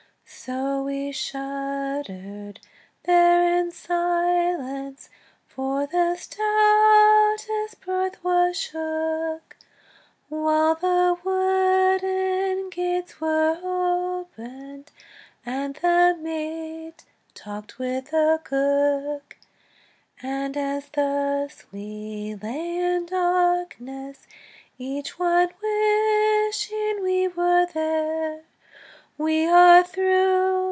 So 0.33 0.83
we 0.85 1.11
shuddered 1.11 2.61
there 3.03 3.59
in 3.59 3.71
silence, 3.71 5.09
For 5.47 5.85
the 5.85 6.15
stoutest 6.15 7.85
berth 7.85 8.23
was 8.23 8.57
shook, 8.57 9.57
While 10.29 10.75
the 10.75 11.17
wooden 11.23 12.69
gates 12.69 13.19
were 13.21 13.59
opened 13.61 14.91
And 15.45 15.75
the 15.75 16.17
mate 16.19 17.03
talked 17.35 17.77
with 17.77 18.09
the 18.11 18.39
cook. 18.43 19.35
And 20.23 20.55
as 20.57 20.89
thus 20.93 21.65
we 21.73 22.39
lay 22.41 22.77
in 22.77 23.05
darkness, 23.05 24.25
Each 24.77 25.19
one 25.19 25.49
wishing 25.61 27.03
we 27.03 27.27
were 27.27 27.67
there, 27.71 28.41
"We 29.17 29.45
are 29.45 29.83
through!" 29.83 30.51